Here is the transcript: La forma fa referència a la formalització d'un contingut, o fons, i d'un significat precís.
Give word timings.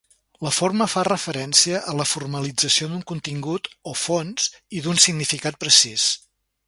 La 0.43 0.51
forma 0.59 0.85
fa 0.93 1.01
referència 1.07 1.81
a 1.91 1.93
la 1.99 2.07
formalització 2.13 2.89
d'un 2.93 3.03
contingut, 3.13 3.69
o 3.93 3.93
fons, 4.05 4.49
i 4.79 4.83
d'un 4.87 5.03
significat 5.05 5.61
precís. 5.67 6.09